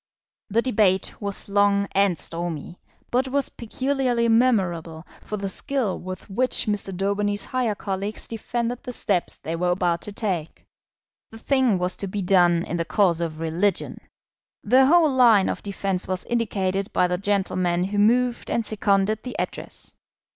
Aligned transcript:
The 0.49 0.63
debate 0.63 1.21
was 1.21 1.47
long 1.47 1.87
and 1.91 2.17
stormy, 2.17 2.79
but 3.11 3.27
was 3.27 3.49
peculiarly 3.49 4.27
memorable 4.29 5.05
for 5.21 5.37
the 5.37 5.47
skill 5.47 5.99
with 5.99 6.27
which 6.27 6.65
Mr. 6.65 6.91
Daubeny's 6.91 7.45
higher 7.45 7.75
colleagues 7.75 8.25
defended 8.27 8.81
the 8.81 8.93
steps 8.93 9.35
they 9.35 9.55
were 9.55 9.69
about 9.69 10.01
to 10.01 10.11
take. 10.11 10.65
The 11.29 11.37
thing 11.37 11.77
was 11.77 11.95
to 11.97 12.07
be 12.07 12.23
done 12.23 12.63
in 12.63 12.77
the 12.77 12.83
cause 12.85 13.21
of 13.21 13.39
religion. 13.39 14.01
The 14.63 14.87
whole 14.87 15.11
line 15.13 15.47
of 15.47 15.61
defence 15.61 16.07
was 16.07 16.25
indicated 16.25 16.91
by 16.91 17.05
the 17.05 17.19
gentlemen 17.19 17.83
who 17.83 17.99
moved 17.99 18.49
and 18.49 18.65
seconded 18.65 19.21
the 19.21 19.37
Address. 19.37 19.95